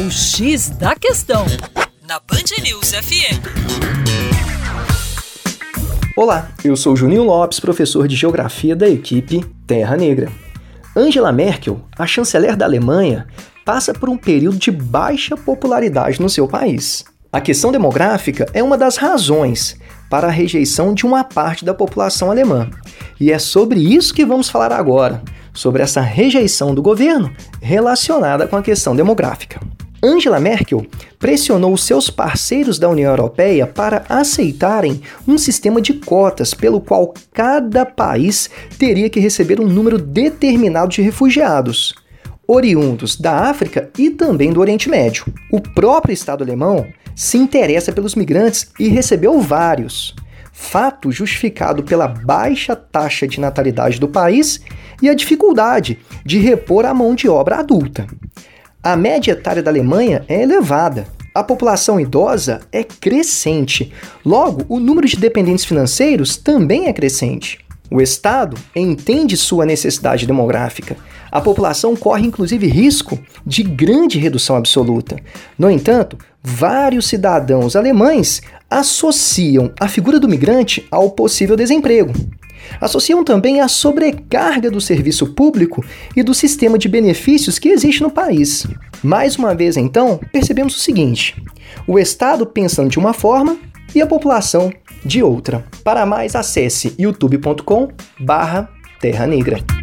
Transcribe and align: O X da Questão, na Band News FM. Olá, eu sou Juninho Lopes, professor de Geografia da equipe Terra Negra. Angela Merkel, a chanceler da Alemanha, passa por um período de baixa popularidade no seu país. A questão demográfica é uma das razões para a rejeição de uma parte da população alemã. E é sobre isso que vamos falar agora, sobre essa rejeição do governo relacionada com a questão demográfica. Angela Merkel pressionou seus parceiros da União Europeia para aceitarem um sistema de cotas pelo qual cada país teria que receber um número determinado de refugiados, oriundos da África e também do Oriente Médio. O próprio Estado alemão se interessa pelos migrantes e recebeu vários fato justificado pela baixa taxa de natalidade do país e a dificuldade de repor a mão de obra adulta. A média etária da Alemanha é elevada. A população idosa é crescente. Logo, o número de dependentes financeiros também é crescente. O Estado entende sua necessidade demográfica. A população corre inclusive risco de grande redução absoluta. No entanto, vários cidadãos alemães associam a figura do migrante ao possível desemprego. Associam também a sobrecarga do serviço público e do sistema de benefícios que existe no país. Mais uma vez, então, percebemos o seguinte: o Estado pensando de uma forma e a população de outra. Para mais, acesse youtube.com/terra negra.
O 0.00 0.10
X 0.10 0.70
da 0.70 0.94
Questão, 0.94 1.44
na 2.08 2.18
Band 2.20 2.62
News 2.62 2.92
FM. 2.94 3.36
Olá, 6.16 6.48
eu 6.64 6.74
sou 6.74 6.96
Juninho 6.96 7.22
Lopes, 7.22 7.60
professor 7.60 8.08
de 8.08 8.16
Geografia 8.16 8.74
da 8.74 8.88
equipe 8.88 9.44
Terra 9.66 9.98
Negra. 9.98 10.32
Angela 10.96 11.30
Merkel, 11.30 11.82
a 11.98 12.06
chanceler 12.06 12.56
da 12.56 12.64
Alemanha, 12.64 13.26
passa 13.62 13.92
por 13.92 14.08
um 14.08 14.16
período 14.16 14.56
de 14.56 14.70
baixa 14.70 15.36
popularidade 15.36 16.18
no 16.18 16.30
seu 16.30 16.48
país. 16.48 17.04
A 17.30 17.38
questão 17.38 17.70
demográfica 17.70 18.46
é 18.54 18.62
uma 18.62 18.78
das 18.78 18.96
razões 18.96 19.78
para 20.08 20.28
a 20.28 20.30
rejeição 20.30 20.94
de 20.94 21.04
uma 21.04 21.24
parte 21.24 21.62
da 21.62 21.74
população 21.74 22.30
alemã. 22.30 22.70
E 23.20 23.30
é 23.30 23.38
sobre 23.38 23.78
isso 23.78 24.14
que 24.14 24.24
vamos 24.24 24.48
falar 24.48 24.72
agora, 24.72 25.22
sobre 25.52 25.82
essa 25.82 26.00
rejeição 26.00 26.74
do 26.74 26.80
governo 26.80 27.30
relacionada 27.60 28.48
com 28.48 28.56
a 28.56 28.62
questão 28.62 28.96
demográfica. 28.96 29.60
Angela 30.02 30.40
Merkel 30.40 30.86
pressionou 31.18 31.76
seus 31.76 32.08
parceiros 32.08 32.78
da 32.78 32.88
União 32.88 33.10
Europeia 33.10 33.66
para 33.66 34.04
aceitarem 34.08 35.02
um 35.28 35.36
sistema 35.36 35.80
de 35.80 35.92
cotas 35.92 36.54
pelo 36.54 36.80
qual 36.80 37.12
cada 37.32 37.84
país 37.84 38.48
teria 38.78 39.10
que 39.10 39.20
receber 39.20 39.60
um 39.60 39.66
número 39.66 39.98
determinado 39.98 40.90
de 40.90 41.02
refugiados, 41.02 41.94
oriundos 42.46 43.16
da 43.16 43.50
África 43.50 43.90
e 43.98 44.08
também 44.08 44.52
do 44.52 44.60
Oriente 44.60 44.88
Médio. 44.88 45.26
O 45.52 45.60
próprio 45.60 46.14
Estado 46.14 46.42
alemão 46.42 46.86
se 47.14 47.36
interessa 47.36 47.92
pelos 47.92 48.14
migrantes 48.14 48.70
e 48.78 48.88
recebeu 48.88 49.38
vários 49.40 50.14
fato 50.60 51.10
justificado 51.10 51.82
pela 51.82 52.06
baixa 52.06 52.76
taxa 52.76 53.26
de 53.26 53.40
natalidade 53.40 53.98
do 53.98 54.06
país 54.06 54.60
e 55.00 55.08
a 55.08 55.14
dificuldade 55.14 55.98
de 56.24 56.38
repor 56.38 56.84
a 56.84 56.92
mão 56.92 57.14
de 57.14 57.28
obra 57.28 57.56
adulta. 57.56 58.06
A 58.82 58.96
média 58.96 59.32
etária 59.32 59.62
da 59.62 59.70
Alemanha 59.70 60.24
é 60.26 60.40
elevada. 60.42 61.06
A 61.34 61.44
população 61.44 62.00
idosa 62.00 62.62
é 62.72 62.82
crescente. 62.82 63.92
Logo, 64.24 64.64
o 64.70 64.80
número 64.80 65.06
de 65.06 65.16
dependentes 65.16 65.66
financeiros 65.66 66.38
também 66.38 66.86
é 66.86 66.92
crescente. 66.94 67.58
O 67.90 68.00
Estado 68.00 68.56
entende 68.74 69.36
sua 69.36 69.66
necessidade 69.66 70.26
demográfica. 70.26 70.96
A 71.30 71.42
população 71.42 71.94
corre 71.94 72.26
inclusive 72.26 72.66
risco 72.68 73.18
de 73.44 73.62
grande 73.62 74.18
redução 74.18 74.56
absoluta. 74.56 75.16
No 75.58 75.70
entanto, 75.70 76.16
vários 76.42 77.06
cidadãos 77.06 77.76
alemães 77.76 78.40
associam 78.70 79.70
a 79.78 79.88
figura 79.88 80.18
do 80.18 80.28
migrante 80.28 80.86
ao 80.90 81.10
possível 81.10 81.54
desemprego. 81.54 82.14
Associam 82.80 83.22
também 83.24 83.60
a 83.60 83.68
sobrecarga 83.68 84.70
do 84.70 84.80
serviço 84.80 85.34
público 85.34 85.84
e 86.16 86.22
do 86.22 86.32
sistema 86.34 86.78
de 86.78 86.88
benefícios 86.88 87.58
que 87.58 87.68
existe 87.68 88.02
no 88.02 88.10
país. 88.10 88.66
Mais 89.02 89.36
uma 89.36 89.54
vez, 89.54 89.76
então, 89.76 90.18
percebemos 90.32 90.74
o 90.76 90.78
seguinte: 90.78 91.36
o 91.86 91.98
Estado 91.98 92.46
pensando 92.46 92.88
de 92.90 92.98
uma 92.98 93.12
forma 93.12 93.58
e 93.94 94.00
a 94.00 94.06
população 94.06 94.72
de 95.04 95.22
outra. 95.22 95.66
Para 95.82 96.06
mais, 96.06 96.34
acesse 96.34 96.94
youtube.com/terra 96.98 99.26
negra. 99.26 99.79